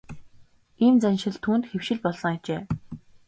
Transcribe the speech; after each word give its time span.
Ийм 0.85 0.95
заншил 1.03 1.35
түүнд 1.43 1.63
хэвшил 1.67 1.97
болсон 2.03 2.31
ажээ. 2.37 2.61